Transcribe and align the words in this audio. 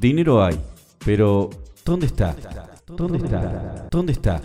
Dinero 0.00 0.42
hay, 0.42 0.58
pero 1.04 1.50
¿dónde 1.84 2.06
está? 2.06 2.34
¿Dónde 2.86 3.18
está? 3.18 3.88
¿Dónde 3.90 4.12
está? 4.12 4.40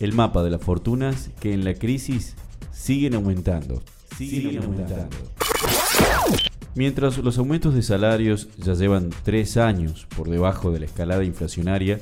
El 0.00 0.12
mapa 0.12 0.42
de 0.42 0.50
las 0.50 0.60
fortunas 0.60 1.30
que 1.40 1.52
en 1.52 1.64
la 1.64 1.74
crisis 1.74 2.34
siguen 2.72 3.14
aumentando. 3.14 3.82
Siguen 4.16 4.62
aumentando. 4.62 5.16
Mientras 6.74 7.18
los 7.18 7.38
aumentos 7.38 7.74
de 7.74 7.82
salarios 7.82 8.48
ya 8.56 8.74
llevan 8.74 9.10
tres 9.22 9.56
años 9.56 10.06
por 10.16 10.28
debajo 10.28 10.72
de 10.72 10.80
la 10.80 10.86
escalada 10.86 11.22
inflacionaria, 11.22 12.00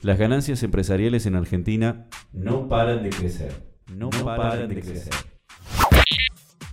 las 0.00 0.18
ganancias 0.18 0.62
empresariales 0.62 1.26
en 1.26 1.36
Argentina 1.36 2.06
no 2.32 2.68
paran 2.68 3.02
de 3.02 3.10
crecer. 3.10 3.52
No, 3.94 4.10
paran 4.10 4.68
de 4.68 4.80
crecer. 4.80 5.12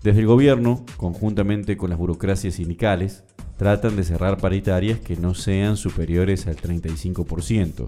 Desde 0.04 0.21
el 0.21 0.27
gobierno, 0.27 0.86
conjuntamente 0.96 1.75
con 1.75 1.89
las 1.89 2.00
burocracias 2.00 2.55
sindicales, 2.55 3.24
tratan 3.57 3.97
de 3.97 4.05
cerrar 4.05 4.37
paritarias 4.37 5.00
que 5.00 5.18
no 5.18 5.36
sean 5.36 5.75
superiores 5.75 6.47
al 6.47 6.55
35%. 6.55 7.86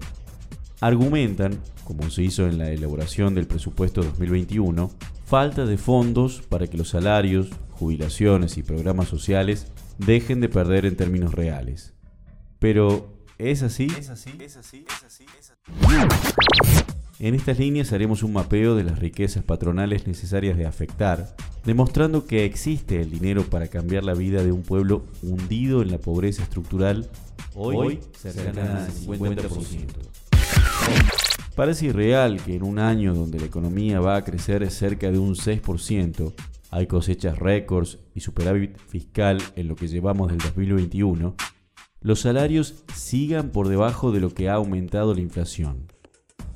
Argumentan, 0.80 1.58
como 1.84 2.10
se 2.10 2.22
hizo 2.22 2.46
en 2.46 2.58
la 2.58 2.70
elaboración 2.70 3.34
del 3.34 3.46
presupuesto 3.46 4.02
2021, 4.02 4.90
falta 5.24 5.64
de 5.64 5.78
fondos 5.78 6.42
para 6.42 6.66
que 6.66 6.76
los 6.76 6.90
salarios, 6.90 7.48
jubilaciones 7.70 8.58
y 8.58 8.62
programas 8.62 9.08
sociales 9.08 9.68
dejen 9.96 10.40
de 10.40 10.50
perder 10.50 10.84
en 10.84 10.96
términos 10.96 11.32
reales. 11.32 11.94
Pero, 12.58 13.14
¿es 13.38 13.62
así? 13.62 13.86
¿Es 13.98 14.10
así? 14.10 14.32
¿Es 14.38 14.58
así? 14.58 14.84
¿Es 14.86 15.04
así? 15.04 15.24
¿Es 15.38 15.50
así? 15.50 16.81
En 17.22 17.36
estas 17.36 17.60
líneas 17.60 17.92
haremos 17.92 18.24
un 18.24 18.32
mapeo 18.32 18.74
de 18.74 18.82
las 18.82 18.98
riquezas 18.98 19.44
patronales 19.44 20.08
necesarias 20.08 20.58
de 20.58 20.66
afectar, 20.66 21.36
demostrando 21.64 22.26
que 22.26 22.44
existe 22.44 23.00
el 23.00 23.12
dinero 23.12 23.44
para 23.44 23.68
cambiar 23.68 24.02
la 24.02 24.14
vida 24.14 24.42
de 24.42 24.50
un 24.50 24.62
pueblo 24.62 25.04
hundido 25.22 25.82
en 25.82 25.92
la 25.92 25.98
pobreza 25.98 26.42
estructural, 26.42 27.08
hoy, 27.54 28.00
cercana 28.18 28.86
al 28.86 28.92
50%. 28.92 29.86
Parece 31.54 31.86
irreal 31.86 32.42
que 32.42 32.56
en 32.56 32.64
un 32.64 32.80
año 32.80 33.14
donde 33.14 33.38
la 33.38 33.46
economía 33.46 34.00
va 34.00 34.16
a 34.16 34.24
crecer 34.24 34.68
cerca 34.72 35.12
de 35.12 35.20
un 35.20 35.36
6%, 35.36 36.32
hay 36.70 36.88
cosechas 36.88 37.38
récords 37.38 38.00
y 38.16 38.20
superávit 38.20 38.76
fiscal 38.88 39.40
en 39.54 39.68
lo 39.68 39.76
que 39.76 39.86
llevamos 39.86 40.26
del 40.26 40.38
2021, 40.38 41.36
los 42.00 42.18
salarios 42.18 42.82
sigan 42.92 43.50
por 43.50 43.68
debajo 43.68 44.10
de 44.10 44.18
lo 44.18 44.34
que 44.34 44.48
ha 44.48 44.54
aumentado 44.54 45.14
la 45.14 45.20
inflación. 45.20 45.91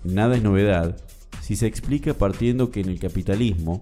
Nada 0.07 0.37
es 0.37 0.43
novedad 0.43 0.97
si 1.41 1.57
se 1.57 1.67
explica 1.67 2.15
partiendo 2.15 2.71
que 2.71 2.81
en 2.81 2.89
el 2.89 3.01
capitalismo, 3.01 3.81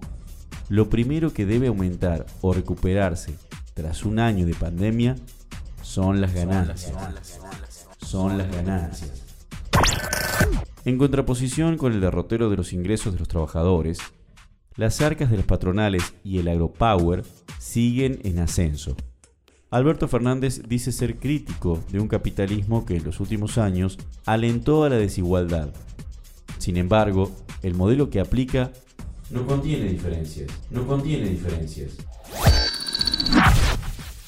lo 0.69 0.89
primero 0.89 1.33
que 1.33 1.45
debe 1.45 1.67
aumentar 1.67 2.25
o 2.41 2.51
recuperarse 2.51 3.35
tras 3.75 4.05
un 4.05 4.19
año 4.19 4.45
de 4.45 4.55
pandemia 4.55 5.15
son 5.83 6.21
las 6.21 6.33
ganancias. 6.33 6.93
Son 7.99 8.39
las 8.39 8.51
ganancias. 8.51 9.23
En 10.83 10.97
contraposición 10.97 11.77
con 11.77 11.93
el 11.93 12.01
derrotero 12.01 12.49
de 12.49 12.57
los 12.57 12.73
ingresos 12.73 13.13
de 13.13 13.19
los 13.19 13.27
trabajadores, 13.27 13.99
las 14.75 15.01
arcas 15.01 15.29
de 15.29 15.37
las 15.37 15.45
patronales 15.45 16.15
y 16.23 16.39
el 16.39 16.47
agropower 16.47 17.23
siguen 17.59 18.19
en 18.23 18.39
ascenso. 18.39 18.95
Alberto 19.69 20.07
Fernández 20.07 20.63
dice 20.67 20.91
ser 20.91 21.17
crítico 21.17 21.83
de 21.91 21.99
un 21.99 22.07
capitalismo 22.07 22.85
que 22.85 22.97
en 22.97 23.03
los 23.03 23.19
últimos 23.19 23.57
años 23.57 23.97
alentó 24.25 24.83
a 24.83 24.89
la 24.89 24.97
desigualdad 24.97 25.73
sin 26.57 26.77
embargo, 26.77 27.31
el 27.61 27.73
modelo 27.73 28.09
que 28.09 28.19
aplica 28.19 28.71
no 29.29 29.45
contiene 29.45 29.85
diferencias, 29.85 30.51
no 30.69 30.85
contiene 30.85 31.29
diferencias. 31.29 31.93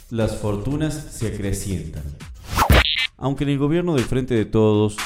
Las 0.10 0.38
fortunas 0.38 0.94
se 0.94 1.28
acrecientan. 1.28 2.04
Aunque 3.18 3.44
en 3.44 3.52
el 3.52 3.58
gobierno 3.58 3.96
del 3.96 4.06
Frente 4.06 4.36
de 4.36 4.46
Todos 4.46 4.98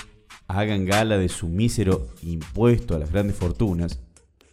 hagan 0.48 0.86
gala 0.86 1.18
de 1.18 1.30
su 1.30 1.48
mísero 1.48 2.08
impuesto 2.24 2.96
a 2.96 3.00
las 3.00 3.12
grandes 3.12 3.36
fortunas, 3.36 4.00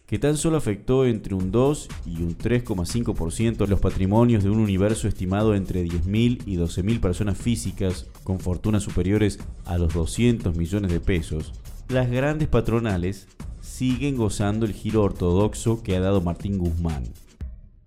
que 0.09 0.17
tan 0.17 0.37
solo 0.37 0.57
afectó 0.57 1.05
entre 1.05 1.35
un 1.35 1.51
2 1.51 1.87
y 2.07 2.23
un 2.23 2.35
3,5% 2.35 3.67
los 3.67 3.79
patrimonios 3.79 4.43
de 4.43 4.49
un 4.49 4.57
universo 4.57 5.07
estimado 5.07 5.53
entre 5.53 5.85
10.000 5.85 6.41
y 6.47 6.57
12.000 6.57 6.99
personas 6.99 7.37
físicas 7.37 8.07
con 8.23 8.39
fortunas 8.39 8.81
superiores 8.81 9.37
a 9.65 9.77
los 9.77 9.93
200 9.93 10.55
millones 10.57 10.91
de 10.91 10.99
pesos, 10.99 11.53
las 11.89 12.11
grandes 12.11 12.47
patronales 12.47 13.27
siguen 13.61 14.15
gozando 14.15 14.67
el 14.67 14.73
giro 14.73 15.01
ortodoxo 15.01 15.81
que 15.81 15.95
ha 15.95 15.99
dado 15.99 16.21
Martín 16.21 16.59
Guzmán. 16.59 17.03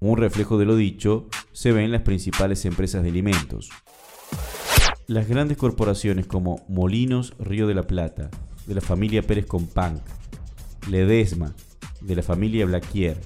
Un 0.00 0.18
reflejo 0.18 0.58
de 0.58 0.64
lo 0.64 0.74
dicho 0.74 1.28
se 1.52 1.70
ve 1.70 1.84
en 1.84 1.92
las 1.92 2.02
principales 2.02 2.64
empresas 2.64 3.04
de 3.04 3.10
alimentos. 3.10 3.70
Las 5.06 5.28
grandes 5.28 5.56
corporaciones 5.56 6.26
como 6.26 6.64
Molinos 6.68 7.34
Río 7.38 7.68
de 7.68 7.74
la 7.74 7.84
Plata, 7.84 8.28
de 8.66 8.74
la 8.74 8.80
familia 8.80 9.22
Pérez 9.22 9.46
Companc, 9.46 10.00
Ledesma, 10.90 11.54
de 12.00 12.16
la 12.16 12.22
familia 12.24 12.66
Blaquier, 12.66 13.20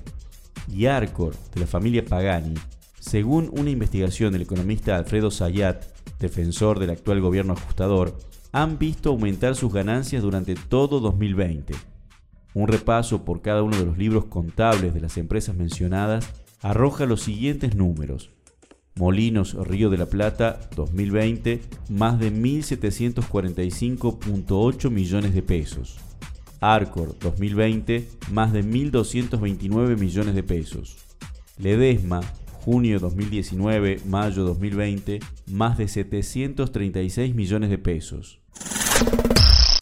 y 0.70 0.86
Arcor, 0.86 1.34
de 1.54 1.60
la 1.60 1.66
familia 1.66 2.04
Pagani, 2.04 2.54
según 3.00 3.48
una 3.56 3.70
investigación 3.70 4.34
del 4.34 4.42
economista 4.42 4.96
Alfredo 4.96 5.30
Sayat, 5.30 5.84
defensor 6.18 6.78
del 6.78 6.90
actual 6.90 7.22
gobierno 7.22 7.54
ajustador, 7.54 8.18
han 8.56 8.78
visto 8.78 9.10
aumentar 9.10 9.54
sus 9.54 9.70
ganancias 9.70 10.22
durante 10.22 10.54
todo 10.54 10.98
2020. 11.00 11.74
Un 12.54 12.68
repaso 12.68 13.22
por 13.22 13.42
cada 13.42 13.62
uno 13.62 13.76
de 13.76 13.84
los 13.84 13.98
libros 13.98 14.24
contables 14.24 14.94
de 14.94 15.02
las 15.02 15.18
empresas 15.18 15.54
mencionadas 15.54 16.32
arroja 16.62 17.04
los 17.04 17.20
siguientes 17.20 17.76
números. 17.76 18.30
Molinos 18.94 19.52
Río 19.52 19.90
de 19.90 19.98
la 19.98 20.06
Plata 20.06 20.58
2020, 20.74 21.60
más 21.90 22.18
de 22.18 22.32
1.745.8 22.32 24.90
millones 24.90 25.34
de 25.34 25.42
pesos. 25.42 25.98
Arcor 26.60 27.14
2020, 27.20 28.08
más 28.32 28.54
de 28.54 28.64
1.229 28.64 29.98
millones 29.98 30.34
de 30.34 30.42
pesos. 30.42 30.96
Ledesma 31.58 32.22
junio 32.66 32.98
2019, 33.00 34.00
mayo 34.06 34.44
2020, 34.44 35.20
más 35.46 35.76
de 35.76 35.88
736 35.88 37.34
millones 37.34 37.68
de 37.68 37.76
pesos. 37.76 38.40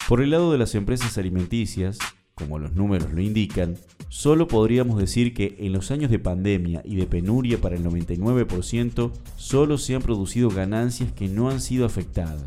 Por 0.07 0.21
el 0.21 0.31
lado 0.31 0.51
de 0.51 0.57
las 0.57 0.75
empresas 0.75 1.17
alimenticias, 1.17 1.97
como 2.35 2.59
los 2.59 2.73
números 2.73 3.11
lo 3.11 3.21
indican, 3.21 3.75
solo 4.09 4.47
podríamos 4.47 4.99
decir 4.99 5.33
que 5.33 5.55
en 5.59 5.73
los 5.73 5.89
años 5.89 6.11
de 6.11 6.19
pandemia 6.19 6.81
y 6.83 6.95
de 6.97 7.07
penuria 7.07 7.59
para 7.59 7.75
el 7.75 7.83
99%, 7.83 9.11
solo 9.35 9.77
se 9.77 9.95
han 9.95 10.01
producido 10.01 10.49
ganancias 10.49 11.11
que 11.13 11.27
no 11.27 11.49
han 11.49 11.61
sido 11.61 11.85
afectadas. 11.85 12.43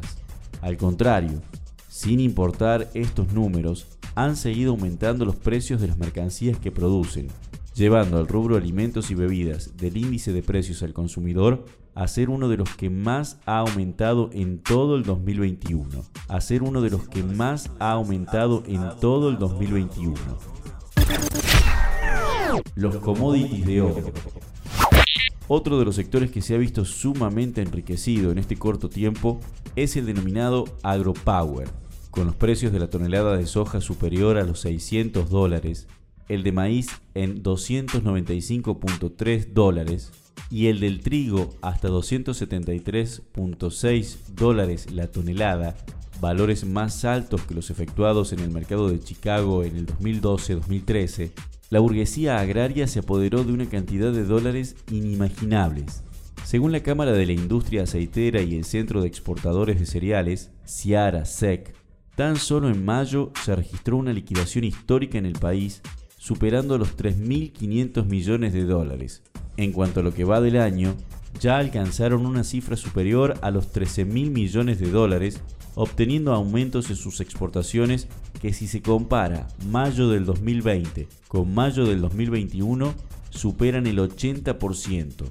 Al 0.61 0.77
contrario, 0.77 1.41
sin 1.89 2.21
importar 2.21 2.91
estos 2.95 3.33
números, 3.33 3.87
han 4.15 4.37
seguido 4.37 4.73
aumentando 4.73 5.25
los 5.25 5.37
precios 5.37 5.81
de 5.81 5.89
las 5.89 5.99
mercancías 5.99 6.59
que 6.59 6.71
producen, 6.71 7.29
llevando 7.79 8.19
al 8.19 8.27
rubro 8.27 8.57
alimentos 8.57 9.11
y 9.11 9.15
bebidas 9.15 9.77
del 9.77 9.97
índice 9.97 10.33
de 10.33 10.43
precios 10.43 10.83
al 10.83 10.93
consumidor 10.93 11.65
a 11.95 12.09
ser 12.09 12.29
uno 12.29 12.49
de 12.49 12.57
los 12.57 12.75
que 12.75 12.91
más 12.91 13.39
ha 13.47 13.61
aumentado 13.61 14.31
en 14.33 14.59
todo 14.59 14.97
el 14.97 15.05
2021. 15.05 15.89
A 16.27 16.41
ser 16.41 16.65
uno 16.65 16.83
de 16.83 16.91
los 16.91 17.09
que 17.09 17.23
más 17.23 17.71
ha 17.79 17.93
aumentado 17.93 18.65
en 18.67 18.83
todo 19.01 19.31
el 19.31 19.39
2021. 19.39 20.15
Los 22.75 22.97
commodities 22.97 23.65
de 23.65 23.81
oro. 23.81 24.13
Otro 25.47 25.79
de 25.79 25.85
los 25.85 25.95
sectores 25.95 26.31
que 26.31 26.43
se 26.43 26.55
ha 26.55 26.59
visto 26.59 26.85
sumamente 26.85 27.63
enriquecido 27.63 28.33
en 28.33 28.39
este 28.39 28.57
corto 28.57 28.89
tiempo 28.89 29.41
es 29.77 29.97
el 29.97 30.07
denominado 30.07 30.65
agropower, 30.83 31.69
con 32.11 32.27
los 32.27 32.35
precios 32.35 32.73
de 32.73 32.81
la 32.81 32.91
tonelada 32.91 33.37
de 33.37 33.47
soja 33.47 33.81
superior 33.81 34.37
a 34.37 34.45
los 34.45 34.61
600 34.61 35.31
dólares 35.31 35.87
el 36.29 36.43
de 36.43 36.53
maíz 36.53 36.89
en 37.15 37.43
295.3 37.43 39.53
dólares 39.53 40.13
y 40.51 40.67
el 40.67 40.81
del 40.81 41.01
trigo 41.01 41.55
hasta 41.63 41.89
273.6 41.89 44.17
dólares 44.35 44.93
la 44.93 45.11
tonelada, 45.11 45.75
valores 46.21 46.65
más 46.65 47.05
altos 47.05 47.43
que 47.43 47.55
los 47.55 47.71
efectuados 47.71 48.33
en 48.33 48.41
el 48.41 48.51
mercado 48.51 48.89
de 48.89 48.99
Chicago 49.01 49.63
en 49.63 49.77
el 49.77 49.87
2012-2013, 49.87 51.31
la 51.71 51.81
burguesía 51.81 52.39
agraria 52.39 52.87
se 52.87 53.01
apoderó 53.01 53.45
de 53.45 53.53
una 53.53 53.69
cantidad 53.69 54.11
de 54.11 54.25
dólares 54.25 54.75
inimaginables. 54.91 56.03
Según 56.45 56.73
la 56.73 56.83
Cámara 56.83 57.13
de 57.13 57.27
la 57.27 57.33
Industria 57.33 57.83
Aceitera 57.83 58.41
y 58.41 58.57
el 58.57 58.65
Centro 58.65 59.03
de 59.03 59.09
Exportadores 59.09 59.79
de 59.79 59.85
Cereales, 59.85 60.51
Ciara 60.65 61.27
SEC, 61.27 61.75
tan 62.17 62.37
solo 62.37 62.71
en 62.71 62.87
mayo 62.87 63.33
se 63.45 63.55
registró 63.55 63.99
una 63.99 64.15
liquidación 64.15 64.65
histórica 64.65 65.19
en 65.19 65.27
el 65.27 65.35
país 65.35 65.83
superando 66.19 66.77
los 66.77 66.97
3.500 66.97 68.05
millones 68.05 68.53
de 68.53 68.65
dólares. 68.65 69.23
En 69.57 69.73
cuanto 69.73 70.01
a 70.01 70.03
lo 70.03 70.13
que 70.13 70.25
va 70.25 70.41
del 70.41 70.59
año, 70.61 70.95
ya 71.41 71.59
alcanzaron 71.59 72.27
una 72.27 72.45
cifra 72.45 72.77
superior 72.77 73.35
a 73.41 73.51
los 73.51 73.73
13.000 73.73 74.31
millones 74.31 74.79
de 74.81 74.91
dólares, 74.91 75.41
obteniendo 75.75 76.35
aumentos 76.35 76.91
en 76.91 76.97
sus 76.97 77.21
exportaciones 77.21 78.09
que 78.43 78.53
si 78.53 78.67
se 78.67 78.83
compara 78.83 79.49
mayo 79.69 80.09
del 80.09 80.25
2020 80.25 81.09
con 81.29 81.55
mayo 81.55 81.87
del 81.87 82.01
2021 82.01 82.95
superan 83.31 83.87
el 83.87 83.99
80%. 83.99 85.31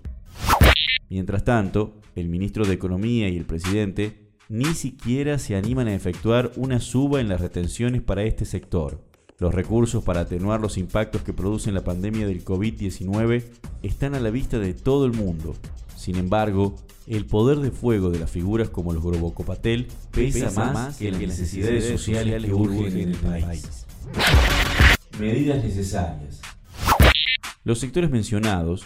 Mientras 1.10 1.44
tanto, 1.44 1.96
el 2.16 2.30
ministro 2.30 2.66
de 2.66 2.74
Economía 2.74 3.30
y 3.30 3.38
el 3.38 3.46
presidente 3.46 4.28
ni 4.50 4.74
siquiera 4.74 5.40
se 5.40 5.56
animan 5.56 5.88
a 5.88 5.96
efectuar 5.96 6.52
una 6.56 6.80
suba 6.80 7.20
en 7.20 7.30
las 7.30 7.42
retenciones 7.42 8.02
para 8.02 8.24
este 8.24 8.46
sector. 8.46 9.07
Los 9.40 9.54
recursos 9.54 10.04
para 10.04 10.22
atenuar 10.22 10.62
los 10.62 10.80
impactos 10.80 11.22
que 11.22 11.32
produce 11.32 11.72
la 11.72 11.84
pandemia 11.84 12.26
del 12.26 12.44
COVID-19 12.44 13.44
están 13.84 14.16
a 14.16 14.20
la 14.20 14.32
vista 14.32 14.58
de 14.58 14.74
todo 14.74 15.06
el 15.06 15.14
mundo. 15.14 15.56
Sin 15.96 16.16
embargo, 16.16 16.76
el 17.06 17.28
poder 17.28 17.60
de 17.60 17.70
fuego 17.70 18.10
de 18.10 18.18
las 18.18 18.32
figuras 18.32 18.70
como 18.70 18.94
los 18.94 19.04
Grobocopatel 19.04 19.90
pesa, 20.10 20.72
más, 20.72 20.98
que 20.98 21.12
las 21.12 21.22
necesidades 21.22 21.88
sociales 21.88 22.46
que 22.46 22.54
urgen 22.54 22.98
en 22.98 23.10
el 23.10 23.18
país. 23.18 23.86
Medidas 25.20 25.64
necesarias. 25.64 26.42
Los 27.64 27.78
sectores 27.78 28.10
mencionados 28.10 28.86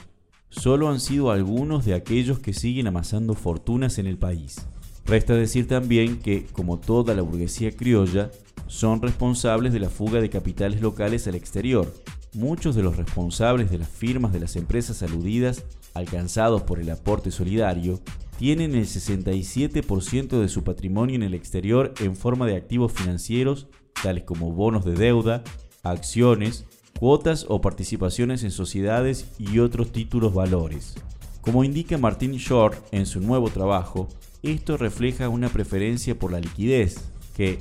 solo 0.49 0.89
han 0.89 0.99
sido 0.99 1.31
algunos 1.31 1.85
de 1.85 1.93
aquellos 1.93 2.39
que 2.39 2.53
siguen 2.53 2.87
amasando 2.87 3.35
fortunas 3.35 3.99
en 3.99 4.05
el 4.05 4.17
país. 4.17 4.65
Resta 5.05 5.33
decir 5.33 5.67
también 5.67 6.19
que, 6.19 6.45
como 6.51 6.77
toda 6.77 7.15
la 7.15 7.21
burguesía 7.21 7.71
criolla, 7.71 8.31
son 8.71 9.01
responsables 9.01 9.73
de 9.73 9.81
la 9.81 9.89
fuga 9.89 10.21
de 10.21 10.29
capitales 10.29 10.79
locales 10.79 11.27
al 11.27 11.35
exterior. 11.35 11.93
Muchos 12.33 12.73
de 12.73 12.81
los 12.81 12.95
responsables 12.95 13.69
de 13.69 13.77
las 13.77 13.89
firmas 13.89 14.31
de 14.31 14.39
las 14.39 14.55
empresas 14.55 15.03
aludidas, 15.03 15.65
alcanzados 15.93 16.61
por 16.61 16.79
el 16.79 16.89
aporte 16.89 17.31
solidario, 17.31 17.99
tienen 18.37 18.73
el 18.73 18.85
67% 18.85 20.39
de 20.39 20.47
su 20.47 20.63
patrimonio 20.63 21.17
en 21.17 21.23
el 21.23 21.33
exterior 21.33 21.93
en 21.99 22.15
forma 22.15 22.47
de 22.47 22.55
activos 22.55 22.93
financieros, 22.93 23.67
tales 24.01 24.23
como 24.23 24.53
bonos 24.53 24.85
de 24.85 24.93
deuda, 24.93 25.43
acciones, 25.83 26.63
cuotas 26.97 27.45
o 27.49 27.59
participaciones 27.59 28.41
en 28.43 28.51
sociedades 28.51 29.27
y 29.37 29.59
otros 29.59 29.91
títulos 29.91 30.33
valores. 30.33 30.95
Como 31.41 31.65
indica 31.65 31.97
Martin 31.97 32.37
Short 32.37 32.81
en 32.93 33.05
su 33.05 33.19
nuevo 33.19 33.49
trabajo, 33.49 34.07
esto 34.43 34.77
refleja 34.77 35.27
una 35.27 35.49
preferencia 35.49 36.17
por 36.17 36.31
la 36.31 36.39
liquidez, 36.39 37.01
que 37.35 37.59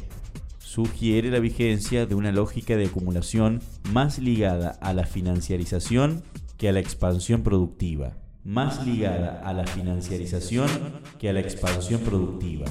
sugiere 0.70 1.32
la 1.32 1.40
vigencia 1.40 2.06
de 2.06 2.14
una 2.14 2.30
lógica 2.30 2.76
de 2.76 2.86
acumulación 2.86 3.60
más 3.92 4.20
ligada 4.20 4.78
a 4.80 4.94
la 4.94 5.04
financiarización 5.04 6.22
que 6.58 6.68
a 6.68 6.72
la 6.72 6.78
expansión 6.78 7.42
productiva. 7.42 8.12
Más 8.44 8.86
ligada 8.86 9.42
a 9.44 9.52
la 9.52 9.66
financiarización 9.66 10.68
que 11.18 11.28
a 11.28 11.32
la 11.32 11.40
expansión 11.40 12.02
productiva. 12.02 12.66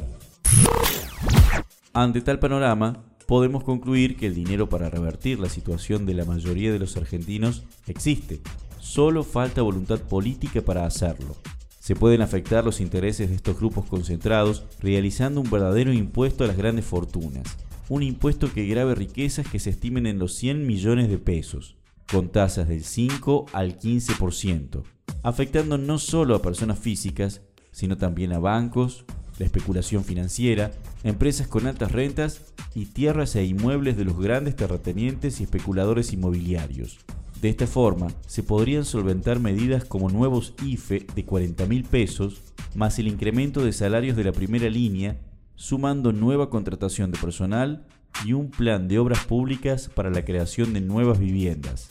Ante 1.91 2.21
tal 2.21 2.39
panorama, 2.39 3.03
podemos 3.27 3.65
concluir 3.65 4.15
que 4.15 4.27
el 4.27 4.33
dinero 4.33 4.69
para 4.69 4.89
revertir 4.89 5.37
la 5.37 5.49
situación 5.49 6.05
de 6.05 6.13
la 6.13 6.23
mayoría 6.23 6.71
de 6.71 6.79
los 6.79 6.95
argentinos 6.95 7.65
existe. 7.85 8.39
Solo 8.79 9.25
falta 9.25 9.61
voluntad 9.61 9.99
política 9.99 10.61
para 10.61 10.85
hacerlo. 10.85 11.35
Se 11.79 11.97
pueden 11.97 12.21
afectar 12.21 12.63
los 12.63 12.79
intereses 12.79 13.27
de 13.27 13.35
estos 13.35 13.57
grupos 13.57 13.85
concentrados 13.87 14.63
realizando 14.79 15.41
un 15.41 15.51
verdadero 15.51 15.91
impuesto 15.91 16.45
a 16.45 16.47
las 16.47 16.55
grandes 16.55 16.85
fortunas. 16.85 17.57
Un 17.89 18.03
impuesto 18.03 18.53
que 18.53 18.67
grave 18.67 18.93
riquezas 18.93 19.47
que 19.47 19.57
se 19.57 19.71
estimen 19.71 20.05
en 20.05 20.19
los 20.19 20.35
100 20.35 20.67
millones 20.67 21.09
de 21.09 21.17
pesos, 21.17 21.75
con 22.11 22.29
tasas 22.29 22.67
del 22.67 22.83
5 22.83 23.47
al 23.51 23.79
15%, 23.79 24.83
afectando 25.23 25.79
no 25.79 25.97
solo 25.97 26.35
a 26.35 26.41
personas 26.43 26.77
físicas, 26.77 27.41
sino 27.71 27.97
también 27.97 28.31
a 28.31 28.37
bancos, 28.37 29.05
la 29.39 29.45
especulación 29.45 30.03
financiera, 30.03 30.69
empresas 31.03 31.47
con 31.47 31.65
altas 31.65 31.91
rentas 31.91 32.53
y 32.75 32.85
tierras 32.85 33.35
e 33.35 33.43
inmuebles 33.43 33.97
de 33.97 34.05
los 34.05 34.19
grandes 34.19 34.55
terratenientes 34.55 35.39
y 35.39 35.45
especuladores 35.45 36.13
inmobiliarios. 36.13 36.99
De 37.41 37.49
esta 37.49 37.65
forma, 37.65 38.09
se 38.27 38.43
podrían 38.43 38.85
solventar 38.85 39.39
medidas 39.39 39.83
como 39.83 40.09
nuevos 40.09 40.53
IFE 40.63 41.07
de 41.15 41.25
40 41.25 41.65
mil 41.65 41.85
pesos, 41.85 42.41
más 42.75 42.99
el 42.99 43.07
incremento 43.07 43.65
de 43.65 43.73
salarios 43.73 44.15
de 44.15 44.25
la 44.25 44.31
primera 44.31 44.69
línea, 44.69 45.17
sumando 45.59 46.13
nueva 46.13 46.49
contratación 46.49 47.11
de 47.11 47.17
personal 47.17 47.85
y 48.25 48.31
un 48.31 48.49
plan 48.49 48.87
de 48.87 48.97
obras 48.97 49.25
públicas 49.25 49.91
para 49.93 50.09
la 50.09 50.23
creación 50.23 50.71
de 50.71 50.79
nuevas 50.79 51.19
viviendas. 51.19 51.89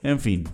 En 0.00 0.20
fin, 0.20 0.44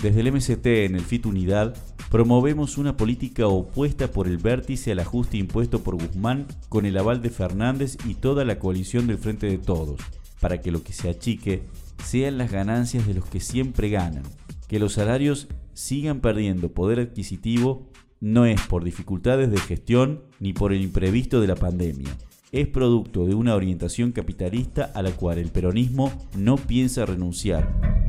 desde 0.00 0.20
el 0.20 0.32
MCT 0.32 0.66
en 0.66 0.94
el 0.94 1.00
FIT 1.00 1.26
Unidad 1.26 1.76
promovemos 2.12 2.78
una 2.78 2.96
política 2.96 3.48
opuesta 3.48 4.12
por 4.12 4.28
el 4.28 4.38
vértice 4.38 4.92
al 4.92 5.00
ajuste 5.00 5.36
impuesto 5.36 5.82
por 5.82 5.96
Guzmán 5.96 6.46
con 6.68 6.86
el 6.86 6.96
aval 6.96 7.20
de 7.22 7.30
Fernández 7.30 7.98
y 8.06 8.14
toda 8.14 8.44
la 8.44 8.60
coalición 8.60 9.08
del 9.08 9.18
Frente 9.18 9.48
de 9.48 9.58
Todos, 9.58 10.00
para 10.38 10.60
que 10.60 10.70
lo 10.70 10.84
que 10.84 10.92
se 10.92 11.10
achique 11.10 11.64
sean 12.04 12.38
las 12.38 12.52
ganancias 12.52 13.04
de 13.04 13.14
los 13.14 13.24
que 13.24 13.40
siempre 13.40 13.90
ganan, 13.90 14.22
que 14.68 14.78
los 14.78 14.92
salarios 14.92 15.48
sigan 15.72 16.20
perdiendo 16.20 16.72
poder 16.72 17.00
adquisitivo 17.00 17.90
no 18.24 18.46
es 18.46 18.58
por 18.62 18.84
dificultades 18.84 19.50
de 19.50 19.58
gestión 19.58 20.22
ni 20.40 20.54
por 20.54 20.72
el 20.72 20.80
imprevisto 20.80 21.42
de 21.42 21.46
la 21.46 21.56
pandemia. 21.56 22.08
Es 22.52 22.66
producto 22.66 23.26
de 23.26 23.34
una 23.34 23.54
orientación 23.54 24.12
capitalista 24.12 24.90
a 24.94 25.02
la 25.02 25.10
cual 25.10 25.36
el 25.36 25.50
peronismo 25.50 26.10
no 26.34 26.56
piensa 26.56 27.04
renunciar 27.04 28.03